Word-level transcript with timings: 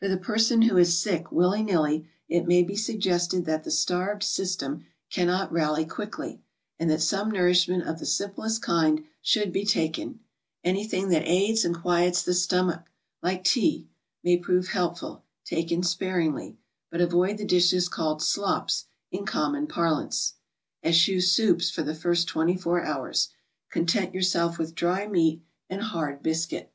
For 0.00 0.08
the 0.08 0.16
person 0.16 0.62
who 0.62 0.76
is 0.78 0.98
sick 0.98 1.30
willy 1.30 1.62
nilly, 1.62 2.08
it 2.28 2.44
may 2.48 2.64
be 2.64 2.74
sug 2.74 2.96
gested 2.96 3.44
that 3.44 3.62
the 3.62 3.70
starved 3.70 4.24
system 4.24 4.84
cannot 5.10 5.52
rally 5.52 5.86
quickly, 5.86 6.42
and 6.80 6.90
that 6.90 7.02
some 7.02 7.30
nourishment 7.30 7.84
of 7.84 8.00
the 8.00 8.04
simplest 8.04 8.62
kind 8.62 9.04
should 9.22 9.52
be 9.52 9.64
taken; 9.64 10.18
anything 10.64 11.08
that 11.10 11.24
aids 11.28 11.64
and 11.64 11.80
quiets 11.80 12.24
the 12.24 12.34
stomach, 12.34 12.82
like 13.22 13.44
tea, 13.44 13.86
may 14.24 14.36
prove 14.36 14.66
helpful, 14.70 15.22
taken 15.44 15.84
sparingly, 15.84 16.58
but 16.90 17.00
avoid 17.00 17.38
the 17.38 17.44
dishes 17.44 17.88
called 17.88 18.22
''slops" 18.22 18.86
in 19.12 19.24
common 19.24 19.68
parlance. 19.68 20.34
Eschew 20.84 21.20
soups 21.20 21.70
for 21.70 21.84
the 21.84 21.94
first 21.94 22.28
'^^enty 22.28 22.60
four 22.60 22.84
hours; 22.84 23.28
content 23.70 24.10
vourself 24.12 24.58
with 24.58 24.74
dry 24.74 25.06
meat 25.06 25.44
and 25.70 25.78
44 25.78 25.78
GOING 25.78 25.78
ABROAD? 25.80 25.88
hard 25.92 26.22
biscuit. 26.24 26.72